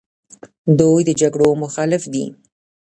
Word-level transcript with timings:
دوی 0.79 1.01
د 1.05 1.09
جګړو 1.21 1.49
مخالف 1.63 2.03
دي. 2.13 2.25